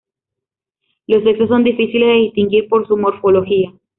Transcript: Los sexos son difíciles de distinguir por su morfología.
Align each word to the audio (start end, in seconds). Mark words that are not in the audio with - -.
Los 1.05 1.21
sexos 1.23 1.47
son 1.49 1.63
difíciles 1.63 2.07
de 2.07 2.13
distinguir 2.21 2.67
por 2.67 2.87
su 2.87 2.97
morfología. 2.97 3.71